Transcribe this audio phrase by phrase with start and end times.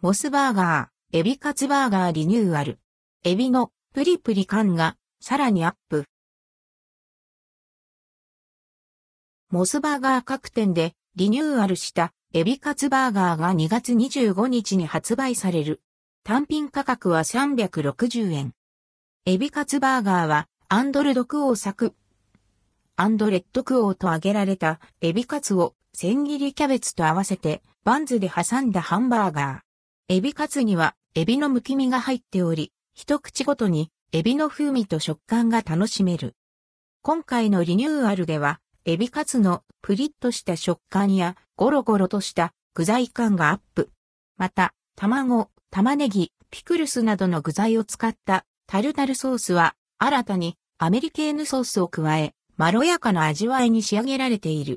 [0.00, 2.78] モスバーガー、エビカツバーガーリニューアル。
[3.24, 6.04] エビのプリプリ感がさらにアップ。
[9.50, 15.82] モスバーガー各店でリニューアルしたエビカツバーガーが2月25日に発売される。
[16.22, 18.52] 単品価格は360円。
[19.26, 21.96] エビカツバーガーはアンドルドクオー作。
[22.94, 29.67] アンドレッドクオーと揚げられたエビカツを千切りキャベツと合わせてバンズで挟んだハンバーガー。
[30.10, 36.34] エビカツにはエビのむき身が入っており、一口ごとにエビの風味と食感が楽しめる。
[37.02, 43.90] 今回のリニューアルでは、エビカツのプリッとした食感やゴロゴロとした具材感がアップ。
[44.38, 54.76] また、卵、玉ねぎ、ピクルスなどの具材を使ったタルタルソースは新たにアメリケーヌソースを加え、まろやかな味わいに仕上げられている。